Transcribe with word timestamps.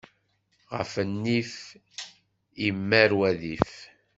Ɣef 0.75 0.91
nnif, 1.09 1.53
immar 2.67 3.11
wadif. 3.19 3.69